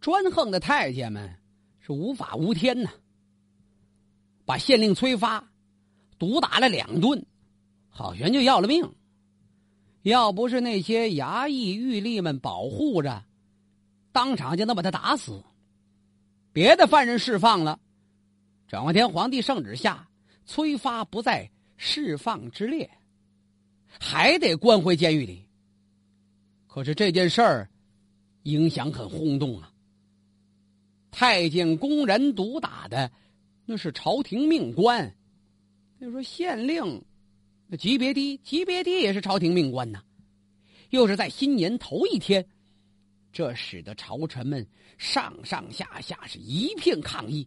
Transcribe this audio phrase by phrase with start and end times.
[0.00, 1.36] 专横的太监们
[1.80, 2.90] 是无法无天呐，
[4.44, 5.50] 把县令崔发
[6.18, 7.26] 毒打了两顿，
[7.88, 8.92] 好悬就要了命。
[10.02, 13.24] 要不是那些衙役狱吏们保护着，
[14.12, 15.42] 当场就能把他打死。
[16.52, 17.80] 别的犯人释放了，
[18.66, 20.08] 转过天皇帝圣旨下，
[20.46, 22.88] 崔发不在释放之列，
[24.00, 25.46] 还得关回监狱里。
[26.66, 27.68] 可是这件事儿
[28.44, 29.72] 影响很轰动啊！
[31.10, 33.10] 太监公然毒打的，
[33.64, 35.14] 那是朝廷命官。
[36.00, 37.02] 就说县令，
[37.66, 40.02] 那级别低，级别低也是朝廷命官呐。
[40.90, 42.46] 又是在新年头一天，
[43.32, 47.46] 这使得朝臣们上上下下是一片抗议，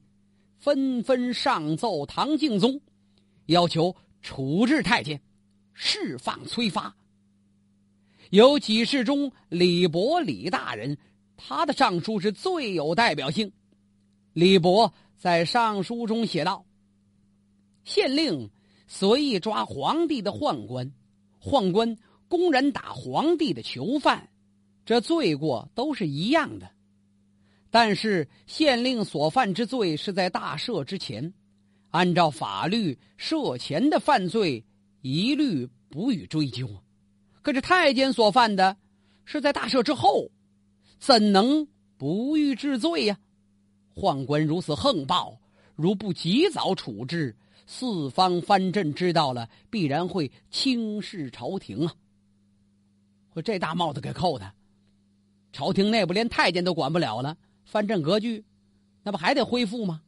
[0.59, 2.79] 纷纷上奏唐敬宗，
[3.47, 5.19] 要求处置太监，
[5.73, 6.95] 释放崔发。
[8.29, 10.97] 有几事中，李博李大人，
[11.47, 13.51] 他的上书是最有代表性。
[14.33, 16.65] 李博在上书中写道
[17.83, 18.49] ：“县令
[18.87, 20.93] 随意抓皇帝的宦官，
[21.41, 24.29] 宦官公然打皇帝的囚犯，
[24.85, 26.69] 这罪过都是一样的。
[27.69, 31.33] 但是县令所犯之罪是在大赦之前，
[31.89, 34.63] 按照法律赦前的犯罪，
[35.01, 36.69] 一律不予追究。”
[37.41, 38.77] 可是太监所犯的，
[39.25, 40.29] 是在大赦之后，
[41.01, 43.17] 怎能不欲治罪呀？
[43.95, 45.41] 宦官如此横暴，
[45.75, 47.35] 如不及早处置，
[47.65, 51.95] 四方藩镇知道了，必然会轻视朝廷啊！
[53.33, 54.53] 我这大帽子给扣的，
[55.51, 57.35] 朝廷内部连太监都管不了了，
[57.65, 58.45] 藩镇割据，
[59.01, 60.03] 那不还得恢复吗？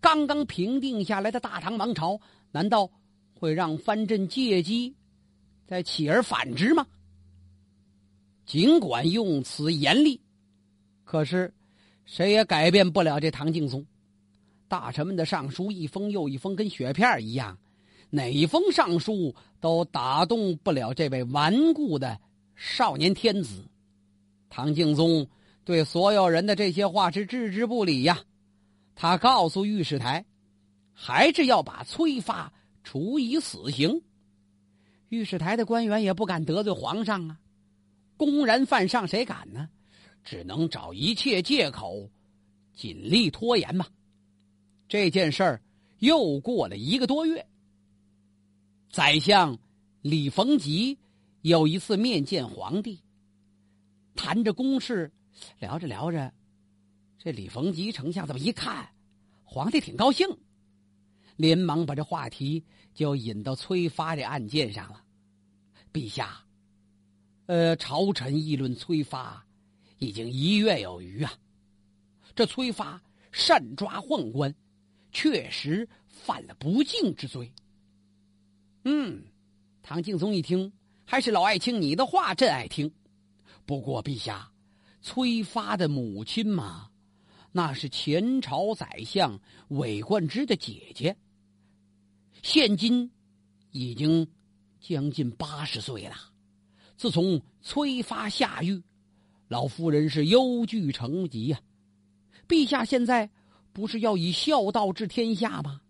[0.00, 2.18] 刚刚平定下来的大唐王朝，
[2.50, 2.90] 难道
[3.38, 4.96] 会让藩镇借机？
[5.64, 6.84] 再起而反之吗？
[8.44, 10.20] 尽管用词严厉，
[11.04, 11.52] 可是
[12.04, 13.86] 谁也改变不了这唐敬宗。
[14.68, 17.58] 大臣们的上书一封又一封，跟雪片一样，
[18.10, 22.18] 哪一封上书都打动不了这位顽固的
[22.56, 23.64] 少年天子。
[24.48, 25.26] 唐敬宗
[25.64, 28.20] 对所有人的这些话是置之不理呀。
[28.94, 30.24] 他告诉御史台，
[30.92, 32.52] 还是要把崔发
[32.82, 34.02] 处以死刑。
[35.08, 37.38] 御史台的官员也不敢得罪皇上啊，
[38.24, 39.68] 公然犯上谁敢呢？
[40.22, 42.08] 只能找一切借口，
[42.72, 43.84] 尽力拖延嘛。
[44.86, 45.62] 这件事儿
[45.98, 47.44] 又过了一个多月。
[48.88, 49.58] 宰相
[50.02, 50.96] 李逢吉
[51.40, 53.02] 有一次面见皇帝，
[54.14, 55.10] 谈着公事，
[55.58, 56.32] 聊着聊着，
[57.18, 58.88] 这李逢吉丞相这么一看，
[59.42, 60.28] 皇帝挺高兴。
[61.34, 62.62] 连忙把这话题
[62.94, 65.02] 就引到崔发这案件上了。
[65.92, 66.41] 陛下，
[67.46, 69.44] 呃，朝臣议论崔发
[69.98, 71.32] 已经一月有余啊。
[72.34, 74.54] 这崔发擅抓宦官，
[75.10, 77.52] 确实犯了不敬之罪。
[78.84, 79.22] 嗯，
[79.82, 80.72] 唐敬宗一听，
[81.04, 82.90] 还是老爱卿你的话朕爱听。
[83.66, 84.50] 不过陛下，
[85.02, 86.90] 崔发的母亲嘛，
[87.50, 89.38] 那是前朝宰相
[89.68, 91.16] 韦冠之的姐姐。
[92.42, 93.10] 现今
[93.70, 94.26] 已经
[94.80, 96.31] 将近八十岁了。
[96.96, 98.82] 自从崔发下狱，
[99.48, 101.60] 老夫人是忧惧成疾呀。
[102.48, 103.28] 陛下现在
[103.72, 105.80] 不是要以孝道治天下吗？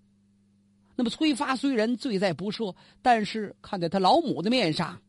[0.94, 5.00] 那么崔发虽然罪在不赦，但是看在他老母的面上，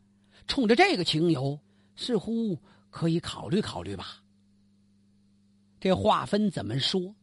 [0.47, 1.59] 冲着这个情由，
[1.95, 2.57] 似乎
[2.89, 4.23] 可以考虑考虑吧。
[5.79, 7.13] 这话分怎么说？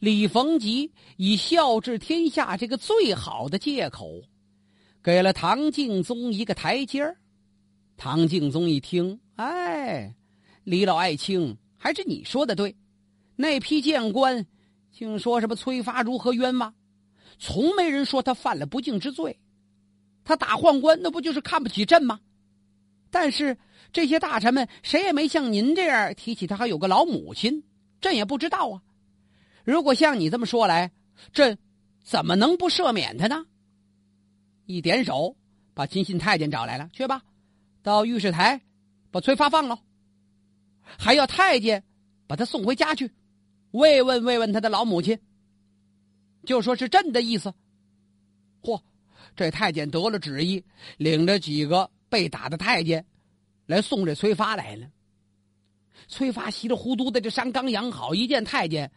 [0.00, 4.20] 李逢吉以孝治天下这个最好的借口，
[5.02, 7.16] 给了唐敬宗一个台阶儿。
[7.96, 10.14] 唐敬宗一听，哎，
[10.64, 12.76] 李老爱卿，还是你说的对。
[13.36, 14.46] 那批谏官
[14.92, 16.74] 竟说什么崔发如何冤枉，
[17.38, 19.38] 从没人说他犯了不敬之罪。
[20.24, 22.20] 他打宦官，那不就是看不起朕吗？
[23.10, 23.56] 但是
[23.92, 27.62] 这些大臣们谁也没像您这样提起他还有个老母亲，
[28.00, 28.82] 朕也不知道啊。
[29.64, 30.92] 如果像你这么说来，
[31.32, 31.58] 朕
[32.02, 33.46] 怎么能不赦免他呢？
[34.66, 35.36] 一点手，
[35.74, 37.22] 把亲信太监找来了，去吧，
[37.84, 38.62] 到御史台
[39.10, 39.78] 把崔发放了，
[40.82, 41.84] 还要太监
[42.26, 43.12] 把他送回家去，
[43.72, 45.20] 慰问慰问他的老母亲。
[46.46, 47.52] 就说是朕的意思。
[48.62, 48.80] 嚯，
[49.36, 50.64] 这太监得了旨意，
[50.96, 53.04] 领着几个被打的太监
[53.66, 54.88] 来送这崔发来了。
[56.08, 58.90] 崔发稀里糊涂的，这伤刚养好，一见太监。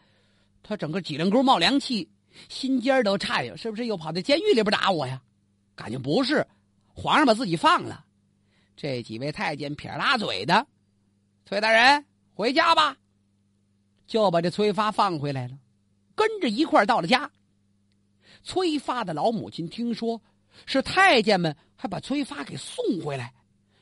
[0.62, 2.10] 他整个脊梁沟冒凉气，
[2.48, 3.54] 心尖都颤呀！
[3.54, 5.22] 是不是又跑到监狱里边打我呀？
[5.76, 6.46] 感情不是，
[6.94, 8.06] 皇上把自己放了。
[8.80, 10.64] 这几位太监撇拉嘴的，
[11.44, 12.96] 崔大人回家吧。
[14.06, 15.58] 就把这崔发放回来了，
[16.14, 17.28] 跟着一块到了家。
[18.44, 20.22] 崔发的老母亲听说
[20.64, 23.34] 是太监们，还把崔发给送回来。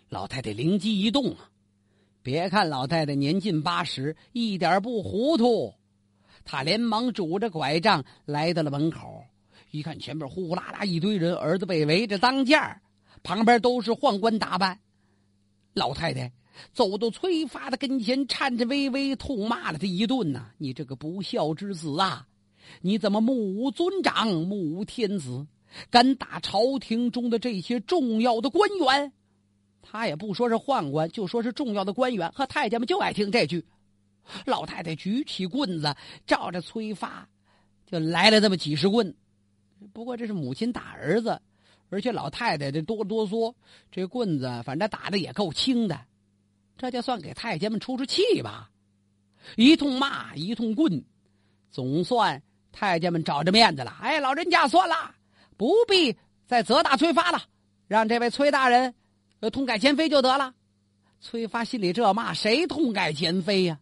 [0.08, 1.50] 老太太灵机一动啊！
[2.22, 5.74] 别看老太太年近八十，一点不糊涂。
[6.42, 9.22] 她连忙拄着拐杖来到了门口，
[9.72, 12.80] 一看前边呼呼啦啦一堆人，儿子被围着当间儿，
[13.22, 14.80] 旁边都是宦官打扮。
[15.76, 16.32] 老太太
[16.72, 22.26] 走到崔发的跟前，颤颤巍巍痛骂了他一顿呐：“你这个不孝之子啊！
[22.80, 25.46] 你怎么目无尊长，目无天子，
[25.90, 29.12] 敢打朝廷中的这些重要的官员？”
[29.88, 33.62] 他也不说是宦官，就说是重要的官员和太监们就爱听这句。
[34.46, 35.94] 老太太举起棍子，
[36.26, 37.28] 照着崔发
[37.84, 39.14] 就来了这么几十棍。
[39.92, 41.38] 不过这是母亲打儿子，
[41.88, 43.54] 而且老太太这哆哆嗦，
[43.90, 46.00] 这棍子反正打的也够轻的，
[46.76, 48.70] 这就算给太监们出出气吧。
[49.56, 51.04] 一通骂，一通棍，
[51.70, 52.42] 总算
[52.72, 53.96] 太监们找着面子了。
[54.00, 55.14] 哎，老人家算了，
[55.56, 56.16] 不必
[56.46, 57.42] 再责打崔发了，
[57.86, 58.94] 让这位崔大人。
[59.40, 60.54] 呃，痛改前非就得了。
[61.20, 63.78] 崔发心里这骂谁痛改前非呀？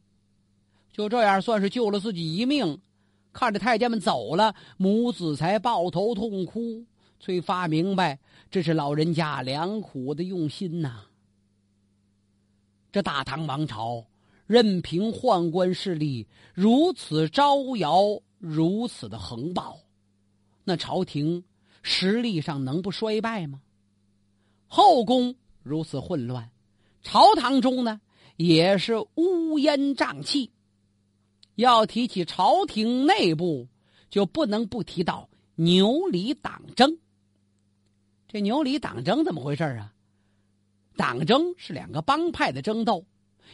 [0.93, 2.81] 就这样算是救了自己一命。
[3.33, 6.85] 看着太监们走了，母子才抱头痛哭。
[7.25, 8.19] 崔发明白，
[8.51, 11.07] 这是老人家良苦的用心呐。
[12.93, 14.05] 这大唐王朝
[14.47, 19.81] 任凭宦官势力如此招摇，如此的横暴，
[20.65, 21.43] 那朝廷
[21.83, 23.63] 实力上能不衰败吗？
[24.67, 25.35] 后宫。
[25.63, 26.51] 如此混乱，
[27.01, 27.99] 朝堂中呢
[28.37, 30.51] 也是乌烟瘴气。
[31.55, 33.67] 要提起朝廷内部，
[34.11, 36.99] 就不能不提到牛李党争。
[38.35, 39.95] 这牛李党争怎么回事啊？
[40.97, 43.07] 党争是两个帮派的争斗，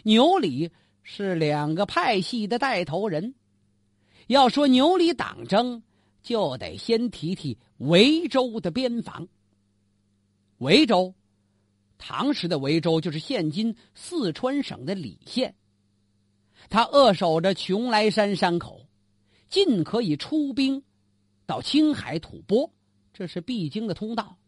[0.05, 0.71] 牛李
[1.03, 3.35] 是两个派系的带头人。
[4.29, 5.83] 要说牛李党争，
[6.23, 9.29] 就得先提提维州的边防。
[10.61, 11.15] 维州。
[11.99, 15.55] 唐时的维州就是现今四川省的理县，
[16.71, 18.87] 他扼守着邛崃山山口，
[19.51, 20.83] 尽可以出兵
[21.45, 22.71] 到青海吐蕃，
[23.13, 24.39] 这是必经的通道；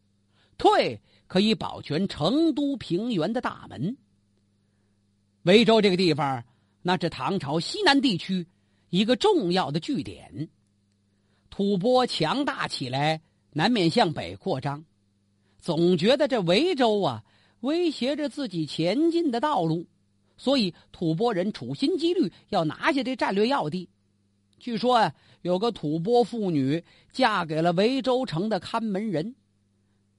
[0.59, 3.97] 退可以保全成都平原的大门。
[5.43, 6.45] 维州这个地方，
[6.83, 8.47] 那是唐朝西南地区
[8.91, 10.49] 一个重要的据点。
[11.51, 13.21] 吐蕃强大起来，
[13.53, 14.85] 难免向北扩张，
[15.59, 17.25] 总觉得这维州啊。
[17.61, 19.87] 威胁着自己前进的道路，
[20.37, 23.89] 所以吐蕃人处心积虑要拿下这战略要地。
[24.59, 26.83] 据说啊，有个吐蕃妇女
[27.13, 29.37] 嫁给了维州城的看门人，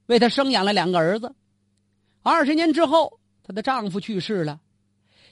[0.07, 1.33] 为他生养了两个儿子。
[2.21, 4.59] 二十年之后，她的丈夫去世了，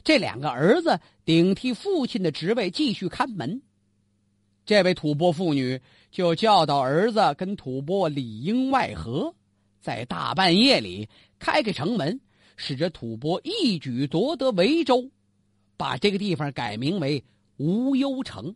[0.04, 3.62] 这两个儿子顶替父亲的职位继续看门。
[4.66, 5.80] 这位吐蕃妇女
[6.12, 9.34] 就教导儿子跟吐蕃里应外合。
[9.82, 11.10] 在大半夜里
[11.40, 12.22] 开开城门，
[12.56, 15.10] 使得吐蕃一举夺得维州，
[15.76, 17.24] 把这个地方改名为
[17.58, 18.56] 无忧城。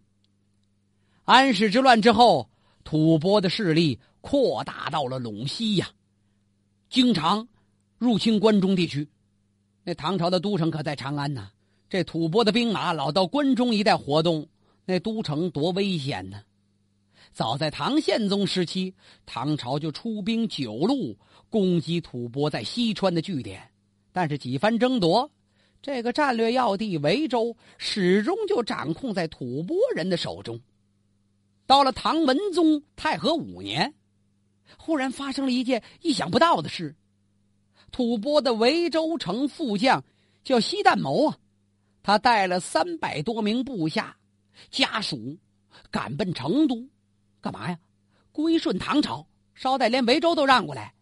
[1.23, 2.47] 安史之乱之后，
[2.83, 5.89] 吐蕃的势力扩大到了陇西呀，
[6.89, 7.47] 经常
[7.97, 9.07] 入侵关中地区。
[9.83, 11.49] 那唐朝的都城可在长安呢，
[11.89, 14.47] 这吐蕃的兵马老到关中一带活动，
[14.85, 16.41] 那都城多危险呢！
[17.31, 18.93] 早在唐宪宗时期，
[19.25, 21.17] 唐朝就出兵九路
[21.49, 23.69] 攻击吐蕃在西川的据点，
[24.13, 25.29] 但是几番争夺，
[25.81, 30.59] 这个战略要地维州始终就掌控在吐蕃人的手中。
[31.67, 33.93] 到了唐文宗太和五年，
[34.77, 36.95] 忽然发生了一件意想不到的事：
[37.91, 40.03] 吐蕃的维州城副将
[40.43, 41.37] 叫西旦谋啊，
[42.03, 44.17] 他带了三百多名部下
[44.69, 45.37] 家属
[45.89, 46.87] 赶奔成都。
[47.41, 47.79] 干嘛呀？
[48.31, 50.93] 归顺唐朝，捎带连维州都让过来。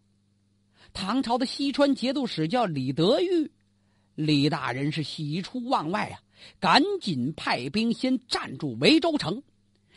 [0.94, 3.52] 唐朝的西川节度使叫李德裕，
[4.14, 6.22] 李大人是喜出望外啊，
[6.60, 9.42] 赶紧派兵先占住维州城，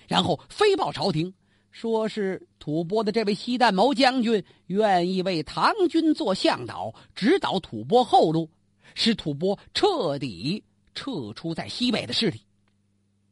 [0.08, 1.34] 然后飞报朝廷，
[1.78, 8.48] 说是吐蕃的这位西旦谋将军愿意为唐军做向导，指导吐蕃后路，
[8.94, 10.64] 使吐蕃彻底
[10.94, 12.40] 撤出在西北的势力。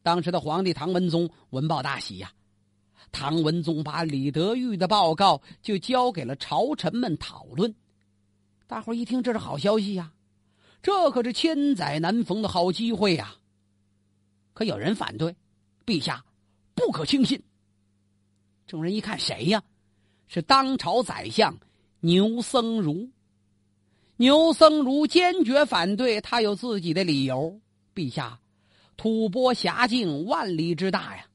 [0.03, 2.31] 当时的皇帝唐文宗闻报大喜呀。
[3.11, 7.73] 唐文宗把李德裕的报告就交给了朝臣们讨论，
[8.67, 10.13] 大伙一听这是好消息呀，
[10.83, 13.37] 这可是千载难逢的好机会呀。
[14.53, 15.35] 可有人反对，
[15.83, 16.23] 陛下
[16.75, 17.41] 不可轻信。
[18.67, 19.63] 众人一看谁呀？
[20.27, 21.55] 是当朝宰相
[21.99, 23.09] 牛僧孺。
[24.17, 27.59] 牛僧孺坚决反对，他有自己的理由。
[27.93, 28.39] 陛下，
[28.97, 31.27] 吐蕃辖境万里之大呀，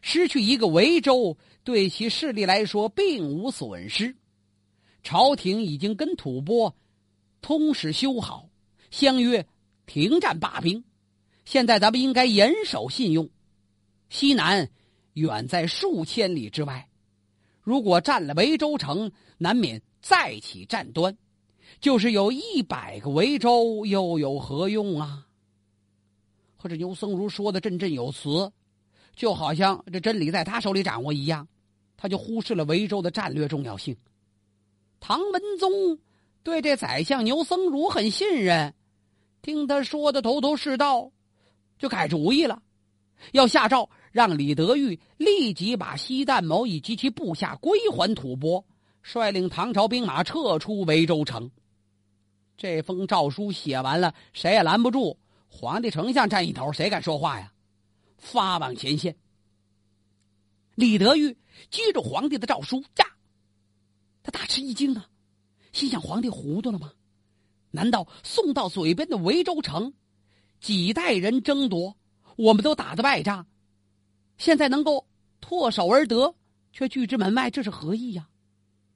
[0.00, 4.16] 失去一个维州，对其势力来说并无损失。
[5.02, 6.72] 朝廷已经跟吐蕃
[7.40, 8.48] 通使修好，
[8.90, 9.46] 相约
[9.84, 10.82] 停战罢兵。
[11.44, 13.28] 现在咱们应该严守信用。
[14.08, 14.70] 西南
[15.14, 16.88] 远在数千里之外，
[17.60, 21.16] 如果占了维州城，难免再起战端。
[21.80, 25.26] 就是有一百个维州，又有何用啊？
[26.56, 28.52] 和这牛僧孺说的振振有词，
[29.16, 31.48] 就好像这真理在他手里掌握一样，
[31.96, 33.96] 他就忽视了维州的战略重要性。
[35.00, 35.98] 唐文宗
[36.42, 38.74] 对这宰相牛僧孺很信任，
[39.40, 41.10] 听他说的头头是道，
[41.78, 42.62] 就改主意了，
[43.32, 48.64] 要下诏让李德裕立即把西旦谋以及其部下归还吐蕃，
[49.02, 51.50] 率领唐朝兵马撤出维州城。
[52.56, 55.18] 这封诏书写完了，谁也拦不住。
[55.48, 57.52] 皇帝、丞相站一头，谁敢说话呀？
[58.18, 59.16] 发往前线。
[60.74, 61.36] 李德裕
[61.70, 63.06] 接着皇帝的诏书，呀，
[64.22, 65.08] 他大吃一惊啊，
[65.72, 66.92] 心想：皇帝糊涂了吗？
[67.70, 69.94] 难道送到嘴边的维州城，
[70.60, 71.96] 几代人争夺，
[72.36, 73.46] 我们都打的败仗，
[74.38, 75.06] 现在能够
[75.40, 76.34] 唾手而得，
[76.72, 78.28] 却拒之门外，这是何意呀？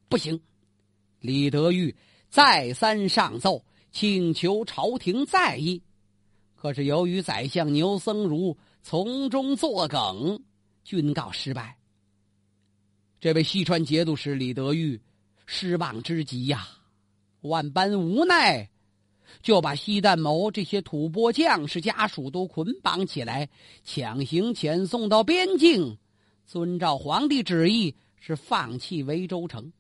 [0.08, 0.40] 不行，
[1.20, 1.94] 李德裕
[2.28, 5.82] 再三上奏，请求朝廷在意。
[6.54, 10.42] 可是由于宰相牛僧孺从中作梗，
[10.84, 11.76] 均告失败。
[13.20, 15.00] 这位西川节度使李德裕
[15.46, 16.66] 失望之极呀，
[17.42, 18.68] 万般无奈，
[19.42, 23.48] 就把西旦谋这些吐蕃将士家属都捆绑起来，
[23.84, 25.96] 强行遣送到边境，
[26.46, 29.72] 遵照皇帝旨意是放弃维州城。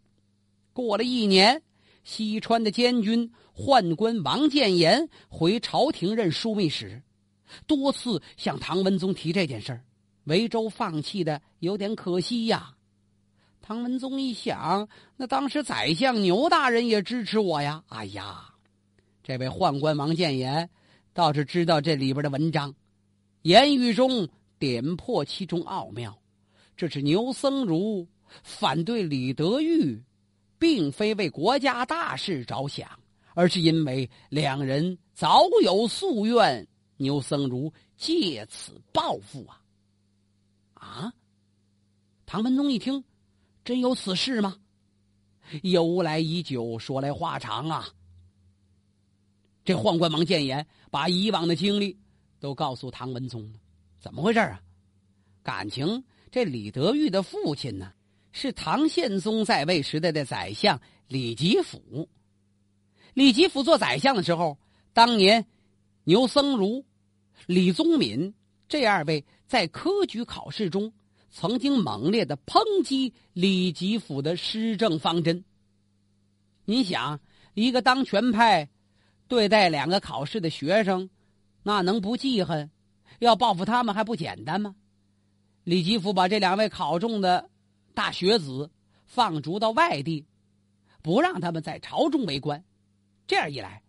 [0.72, 1.62] 过了一年。
[2.08, 7.02] 西川的监军宦官王建言回朝廷任枢密使，
[7.66, 9.82] 多次向唐文宗提这件事儿。
[10.26, 12.72] 维州放弃的有点可惜呀。
[13.60, 17.82] 唐文宗一想，那当时宰相牛大人也支持我呀。
[17.88, 18.54] 哎呀，
[19.26, 20.70] 这位宦官王建言
[21.12, 22.72] 倒是知道这里边的文章，
[23.42, 26.16] 言语中点破其中奥妙。
[26.76, 28.06] 这是牛僧孺
[28.44, 30.00] 反对李德裕。
[30.58, 32.88] 并非为国家大事着想，
[33.34, 36.66] 而是因为两人早有夙愿，
[36.96, 39.60] 牛僧孺借此报复啊！
[40.74, 41.12] 啊！
[42.24, 43.04] 唐文宗一听，
[43.64, 44.56] 真有此事吗？
[45.62, 47.88] 由来已久，说来话长啊。
[49.66, 51.98] 这宦官王建言把以往的经历
[52.38, 53.58] 都告诉唐文宗了，
[53.98, 54.62] 怎么回事啊？
[55.42, 57.92] 感情这李德裕的父亲呢？
[58.30, 62.08] 是唐宪宗在位时代的宰相李吉甫。
[63.12, 64.56] 李吉甫做宰相的时候，
[64.92, 65.44] 当年
[66.04, 66.84] 牛僧孺、
[67.46, 68.34] 李宗闵
[68.68, 70.92] 这二位在科举考试中
[71.30, 75.44] 曾经猛烈的抨击李吉甫的施政方针。
[76.66, 77.18] 您想，
[77.54, 78.68] 一个当权派
[79.28, 81.08] 对待两个考试的学生，
[81.62, 82.70] 那能不记恨？
[83.18, 84.74] 要报复他们还不简单吗？
[85.64, 87.50] 李吉甫把这两位考中的。
[87.94, 88.70] 大学子
[89.06, 90.26] 放逐到外地，
[91.00, 92.62] 不让他们在朝中为官，
[93.26, 93.82] 这样一来，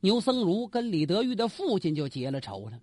[0.00, 2.78] 牛僧孺跟李德裕的父亲就结了仇了。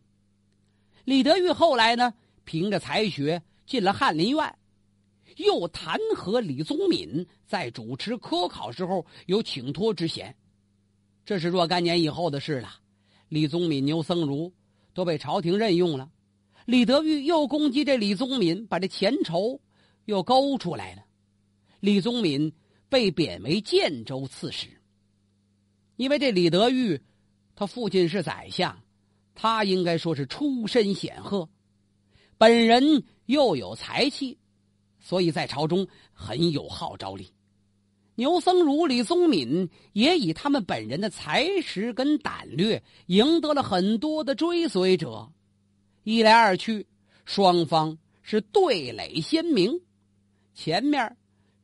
[1.03, 2.11] 李德裕后来呢，
[2.43, 4.57] 凭着才学进了翰林院，
[5.35, 10.35] 又弹劾李宗闵在主持科考时候有请托之嫌，
[11.27, 12.69] 这是若干年以后的事了。
[13.27, 14.49] 李宗闵、牛僧孺
[14.93, 16.09] 都被朝廷任用了，
[16.65, 19.59] 李德裕又攻击这李宗闵，把这前仇。
[20.05, 21.03] 又勾出来了，
[21.81, 22.49] 李宗闵
[22.87, 24.69] 被贬为建州刺史。
[25.97, 26.97] 因为这李德裕，
[27.53, 28.81] 他父亲是宰相，
[29.35, 31.49] 他应该说是出身显赫，
[32.37, 34.37] 本人又有才气，
[35.01, 37.29] 所以在朝中很有号召力。
[38.17, 45.31] 牛僧孺、李宗闵也以他们本人的才识跟胆略，赢得了很多的追随者。
[46.01, 46.87] 一来二去，
[47.25, 49.79] 双方是对垒鲜明。
[50.55, 51.15] 前面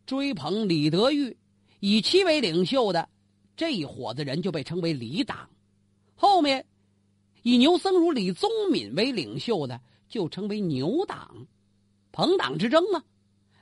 [0.06, 1.36] 追捧李德裕，
[1.80, 3.10] 以其为领袖的
[3.58, 5.50] 这一伙子人就被称为李党；
[6.14, 6.64] 后面
[7.42, 11.48] 以牛僧孺、李宗闵为领袖的就称为牛党。
[12.12, 13.04] 朋党之争啊，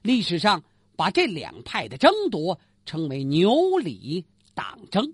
[0.01, 0.62] 历史上
[0.98, 5.13] 把这两派的争夺称为牛李党争。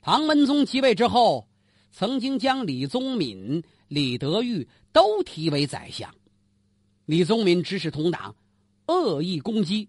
[0.00, 1.48] 唐文宗即位之后，
[1.90, 6.12] 曾经将李宗闵、李德裕都提为宰相，
[7.04, 8.34] 李宗闵指使同党。
[8.88, 9.88] 恶意攻击，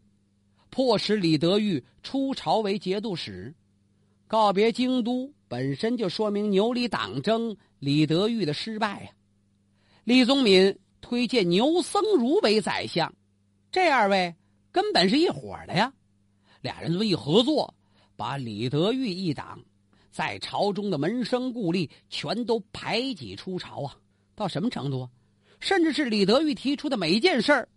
[0.69, 3.53] 迫使李德裕出朝为节度使，
[4.27, 9.09] 告别京都，本身就说明牛李党争李德裕的失败呀。
[10.03, 13.11] 李宗闵推荐牛僧孺为宰相，
[13.71, 14.35] 这二位
[14.71, 15.91] 根本是一伙的呀。
[16.63, 17.75] 俩人这么一合作，
[18.15, 19.61] 把李德裕一党
[20.09, 23.97] 在朝中的门生故吏全都排挤出朝啊！
[24.33, 25.09] 到什么程度啊？
[25.59, 27.67] 甚至是李德裕提出的每一件事儿，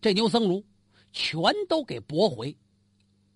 [0.00, 0.62] 这牛僧孺
[1.12, 2.56] 全都给驳回。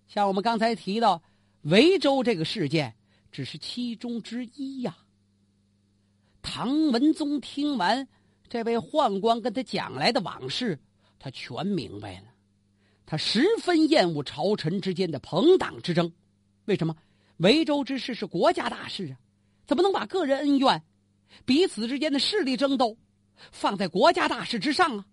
[0.06, 1.20] 像我们刚才提到
[1.62, 2.94] 维州这个事件，
[3.32, 4.96] 只是其中之一呀。
[6.40, 8.06] 唐文宗听完
[8.48, 10.78] 这位宦官跟他讲来的往事，
[11.18, 12.29] 他全明白了。
[13.10, 16.12] 他十分厌恶朝臣之间的朋党之争。
[16.66, 16.94] 为什么？
[17.38, 19.18] 维州之事是国家大事啊，
[19.66, 20.84] 怎么能把个人恩怨、
[21.44, 22.96] 彼此之间的势力争斗
[23.50, 25.06] 放在国家大事之上啊？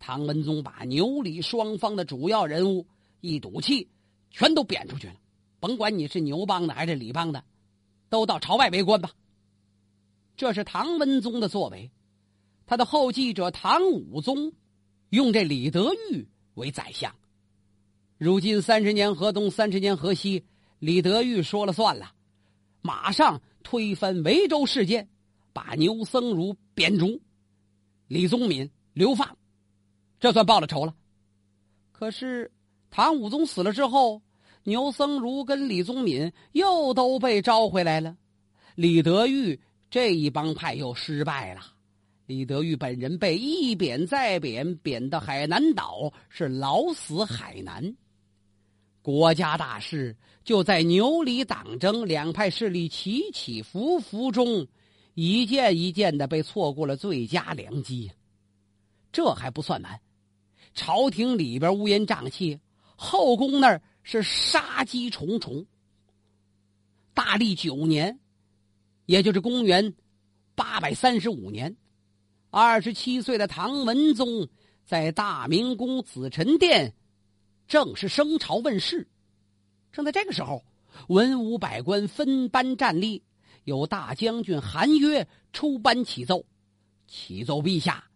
[0.00, 2.88] 唐文宗把牛李双方的主要人物
[3.20, 3.88] 一赌气，
[4.32, 5.14] 全都贬出去了。
[5.60, 7.44] 甭管你是牛帮的还是李帮的，
[8.08, 9.12] 都到朝外为官吧。
[10.36, 11.92] 这是唐文宗的作为，
[12.66, 14.52] 他的后继者唐武宗
[15.10, 17.14] 用这李德裕为宰相。
[18.18, 20.44] 如今三十年河东，三十年河西，
[20.78, 22.12] 李德裕说了算了，
[22.80, 25.08] 马上推翻维州事件，
[25.52, 27.20] 把牛僧孺贬逐，
[28.06, 29.36] 李宗闵流放，
[30.18, 30.94] 这算报了仇了。
[31.92, 32.50] 可是
[32.90, 34.22] 唐武宗死了之后，
[34.62, 38.16] 牛僧孺跟李宗闵又都被招回来了，
[38.74, 39.60] 李德裕。
[39.90, 41.60] 这一帮派又失败了，
[42.26, 47.94] 李德裕本人被一贬再贬，贬到海南岛，是老死海南。
[49.02, 54.66] 国家大事就在牛李党争两派势力起起伏伏中，
[55.14, 58.10] 一件一件的被错过了最佳良机。
[59.12, 60.00] 这还不算完，
[60.74, 62.58] 朝廷里边乌烟瘴气，
[62.96, 65.64] 后宫那儿是杀机重重。
[67.12, 68.18] 大历九年。
[69.06, 69.92] 也就是公元
[70.54, 71.76] 八百三十五年，
[72.54, 74.48] 二十七岁的唐文宗
[74.84, 76.94] 在大明宫紫宸殿
[77.66, 79.08] 正式升朝问世。
[79.90, 80.62] 正在这个时候，
[81.08, 83.24] 文武百官分班站立，
[83.64, 86.46] 有大将军韩约出班启奏
[87.08, 88.08] ：“启奏陛下，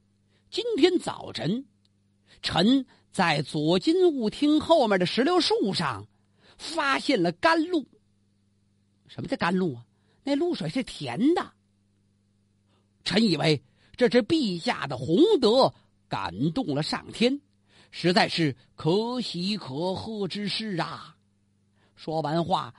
[0.51, 1.66] 今天早晨，
[2.40, 6.07] 臣在左金吾厅后面的石榴树上
[6.57, 7.85] 发现了甘露。
[9.09, 9.85] 什么叫甘露啊？”
[10.22, 11.55] 那露水是甜的。
[13.03, 13.61] 臣以为
[13.98, 15.74] 这是陛下的宏德
[16.08, 17.40] 感动了上天，
[17.90, 21.16] 实在是可喜可贺之事啊！
[21.96, 22.72] 说完话，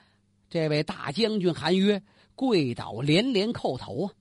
[0.49, 2.01] 这位大将军韩约
[2.35, 4.13] 跪倒，连连叩头啊。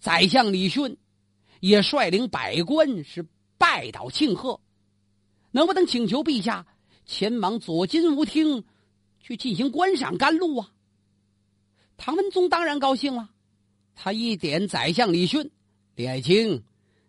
[0.00, 0.96] 宰相李训
[1.60, 3.24] 也率领百官是
[3.56, 4.60] 拜倒庆贺，
[5.52, 6.66] 能不能请求陛下
[7.06, 8.64] 前往左金吾厅
[9.20, 10.72] 去进行观赏甘露啊？
[11.96, 13.30] 唐文宗当然高兴了，
[13.94, 15.52] 他一点宰相李训
[15.98, 16.62] ：“李爱卿，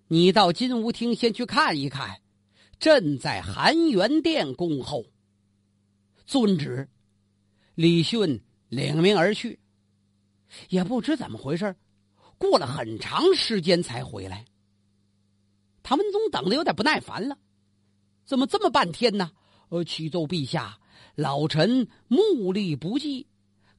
[0.07, 2.21] 你到金吾厅先去看一看，
[2.79, 5.05] 朕在含元殿恭候。”
[6.25, 6.89] 遵旨，
[7.75, 9.59] 李训领命而去。
[10.69, 11.75] 也不知怎么回事
[12.39, 14.45] 过了很长时间才回来。
[15.83, 17.37] 唐文宗等的有点不耐烦了，
[18.25, 19.31] 怎么这么半天呢？
[19.69, 20.79] 呃，启奏陛下，
[21.13, 23.27] 老臣目力不济。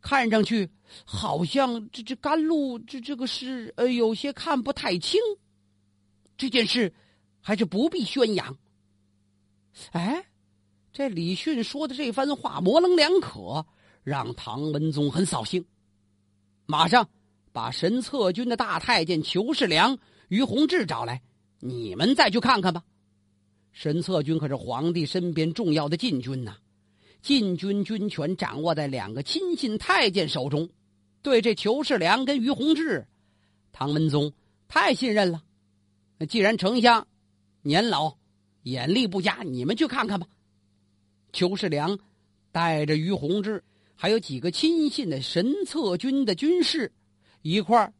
[0.00, 0.70] 看上去
[1.04, 5.20] 好像这这甘露这这个事呃有些看不太清，
[6.36, 6.92] 这件事
[7.40, 8.56] 还是不必宣扬。
[9.92, 10.26] 哎，
[10.92, 13.66] 这李迅说的这番话模棱两可，
[14.02, 15.64] 让唐文宗很扫兴，
[16.66, 17.08] 马上
[17.52, 21.22] 把神策军的大太监裘世良、于洪志找来，
[21.60, 22.82] 你们再去看看吧。
[23.72, 26.56] 神策军可是皇帝身边重要的禁军呐。
[27.22, 30.70] 禁军军权掌握在两个亲信太监手中，
[31.22, 33.06] 对这裘世良跟于洪志，
[33.72, 34.32] 唐文宗
[34.68, 35.42] 太信任了。
[36.28, 37.06] 既然丞相
[37.62, 38.16] 年老
[38.62, 40.26] 眼力不佳，你们去看看吧。
[41.32, 41.98] 裘世良
[42.52, 43.62] 带着于洪志，
[43.94, 46.92] 还有几个亲信的神策军的军士，
[47.42, 47.92] 一块儿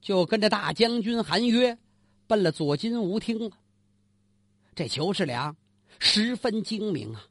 [0.00, 1.78] 就跟着大将军韩约
[2.26, 3.56] 奔了左金吾厅了。
[4.74, 5.54] 这裘世良
[5.98, 7.24] 十分精明啊。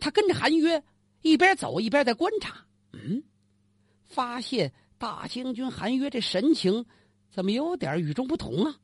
[0.00, 0.82] 他跟着韩约
[1.22, 3.22] 一边走一边在观察，嗯，
[4.06, 6.84] 发现大将军韩约这神情
[7.30, 8.78] 怎么有点与众不同啊？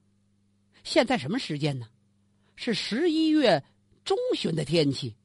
[0.82, 1.88] 现在什么时间呢？
[2.56, 3.64] 是十一月
[4.04, 5.16] 中旬的天气，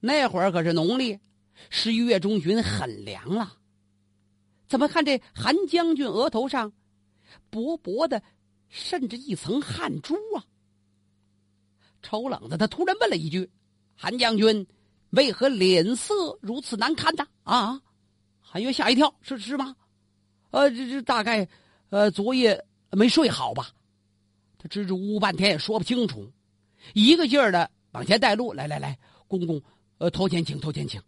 [0.00, 1.18] 那会儿可是农历
[1.70, 3.58] 十一月中旬，很凉了。
[4.66, 6.72] 怎么看这韩将军额头上
[7.50, 8.22] 薄薄的
[8.68, 10.44] 渗着一层汗珠啊？
[12.02, 13.50] 抽冷的他突然问了一句
[13.96, 14.66] ：“韩将军。”
[15.14, 17.80] 为何脸色如此难看的啊？
[18.40, 19.74] 韩约吓一跳，是是吗？
[20.50, 21.48] 呃，这这大概，
[21.90, 23.70] 呃，昨夜没睡好吧？
[24.58, 26.32] 他支支吾吾半天也说不清楚，
[26.92, 28.52] 一个劲儿的往前带路。
[28.52, 29.60] 来来来，公公，
[29.98, 31.02] 呃，头前请，头前请。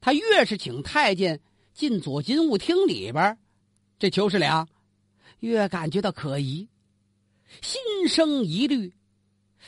[0.00, 1.40] 他越是请太监
[1.74, 3.36] 进左金吾厅里边，
[3.98, 4.68] 这裘世良
[5.40, 6.68] 越感觉到可疑，
[7.62, 8.94] 心生疑虑。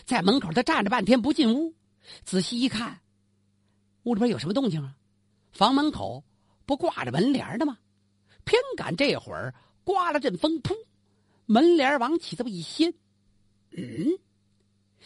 [0.05, 1.75] 在门口他站着半天不进屋，
[2.25, 3.01] 仔细一看，
[4.05, 4.95] 屋里边有什么动静啊？
[5.53, 6.25] 房门口
[6.65, 7.77] 不挂着门帘的吗？
[8.45, 10.75] 偏赶这会儿刮了阵风，噗，
[11.47, 12.95] 门帘往起这么一掀，
[13.73, 14.19] 嗯，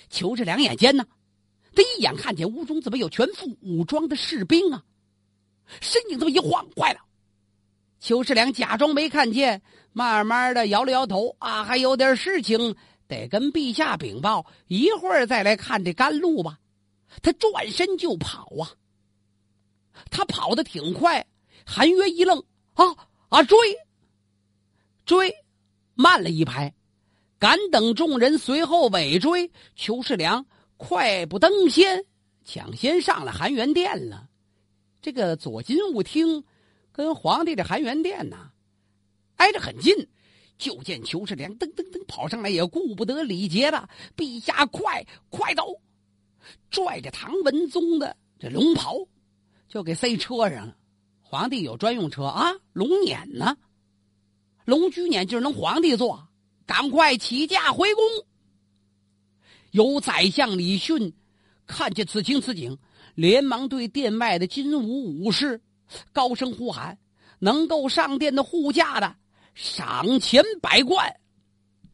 [0.09, 1.07] 裘志良眼尖呢，
[1.74, 4.85] 他一眼看见屋中怎么有全副武装的士兵啊？
[5.80, 7.00] 身影这么一晃，坏了！
[7.98, 12.76] 裘世良假装没看见，慢慢的摇了摇头，啊，还有点事情
[13.09, 16.59] 得跟陛下禀报，一会儿再来看这甘露吧。
[17.22, 18.70] 他转身就跑啊！
[20.11, 21.26] 他跑的挺快，
[21.64, 22.42] 韩约一愣，
[22.74, 22.85] 啊
[23.28, 23.57] 啊，追！
[25.04, 25.35] 追，
[25.94, 26.74] 慢了一拍，
[27.38, 32.04] 赶等众人随后尾追，裘世良快步登仙，
[32.44, 34.28] 抢先上了含元殿了。
[35.02, 36.44] 这个左金吾厅
[36.90, 38.50] 跟皇帝的含元殿呐
[39.37, 40.09] 挨着很近，
[40.57, 43.88] 就见裘世良噔噔噔跑上来，也顾不得礼节了。
[44.16, 45.80] 陛下，快快走！
[46.70, 49.07] 拽着唐文宗的这龙袍，
[49.75, 50.77] 就给塞车上了。
[51.21, 53.57] 皇帝有专用车啊，龙辇呢？
[54.65, 56.29] 龙驹辇就是能皇帝坐，
[56.65, 58.05] 赶快起驾回宫。
[59.73, 61.13] 有宰相李训
[61.67, 62.79] 看见此情此景。
[63.17, 65.61] 连忙对殿外的金吾武士
[66.13, 66.99] 高声呼喊
[67.39, 69.17] ：“能够上殿的护驾的，
[69.55, 71.17] 赏钱百贯。”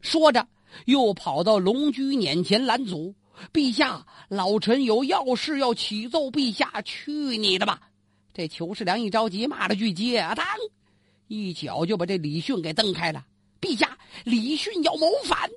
[0.01, 0.47] 说着，
[0.85, 3.13] 又跑到龙驹辇前拦阻
[3.51, 7.81] ：“陛下，老臣有要事要启奏陛下。”去你的吧！
[8.33, 10.45] 这裘世良一着急，骂了句街啊，当，
[11.27, 13.25] 一脚就把这李训给蹬开了。
[13.59, 15.49] 陛下，李训要谋反。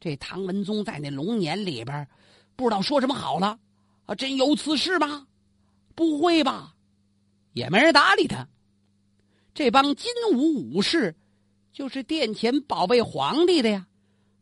[0.00, 2.06] 这唐文宗在那龙年里边，
[2.54, 3.58] 不知道说什么好了。
[4.06, 5.26] 啊，真有此事吗？
[5.94, 6.74] 不会吧，
[7.52, 8.46] 也没人搭理他。
[9.54, 11.16] 这帮金武武士，
[11.72, 13.86] 就是殿前保卫皇帝的呀。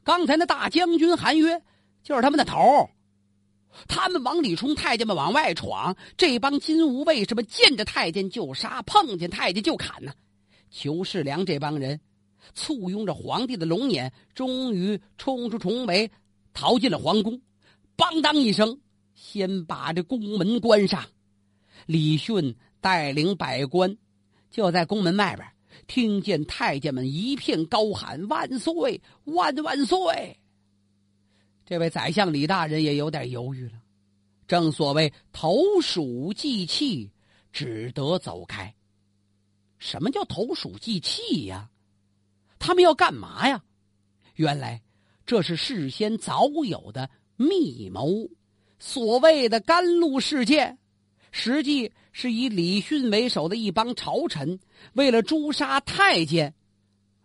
[0.03, 1.63] 刚才那大将军韩约，
[2.05, 2.89] 就是他们的头。
[3.89, 5.97] 他们往里冲，太监们往外闯。
[6.17, 10.13] 这帮金吾为什么见着太监就杀，碰见太监就砍呢？
[10.71, 12.01] 裘世良这帮人，
[12.55, 16.09] 簇拥着皇帝的龙眼，终于冲出重围，
[16.53, 17.41] 逃进了皇宫。
[17.97, 18.79] 梆当一声。
[19.17, 21.05] 先把这宫门关上，
[21.87, 23.97] 李迅带领百官
[24.51, 25.49] 就在宫门外边，
[25.87, 30.37] 听见太监们一片高喊“万岁，万万岁”。
[31.67, 33.83] 这位宰相李大人也有点犹豫了。
[34.47, 37.11] 正所谓投鼠忌器，
[37.53, 38.75] 只得走开。
[39.79, 41.71] 什么叫投鼠忌器呀？
[42.59, 43.63] 他们要干嘛呀？
[44.35, 44.83] 原来
[45.25, 48.29] 这是事先早有的密谋。
[48.79, 50.79] 所谓的甘露事件，
[51.31, 54.61] 实际是以李训为首的一帮朝臣
[54.93, 56.55] 为了诛杀太监，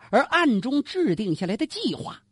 [0.09, 2.23] 而暗中制定下来的计划。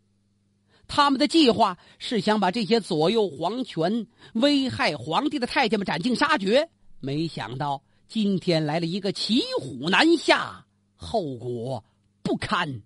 [0.88, 6.70] 他们的计划是想把这些左右皇权、危害皇帝的太监们斩尽杀绝。
[7.00, 11.84] 没想到今天来了一个骑虎难下，后果
[12.24, 12.82] 不堪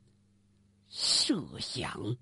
[0.90, 2.18] 设想。